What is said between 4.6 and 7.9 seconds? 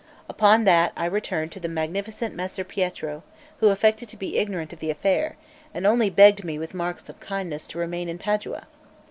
of the affair, and only begged me with marks of kindness to